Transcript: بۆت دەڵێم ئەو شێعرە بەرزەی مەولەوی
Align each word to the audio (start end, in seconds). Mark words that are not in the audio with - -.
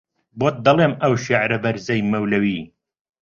بۆت 0.39 0.55
دەڵێم 0.65 0.93
ئەو 1.01 1.13
شێعرە 1.25 1.57
بەرزەی 1.63 2.05
مەولەوی 2.11 2.61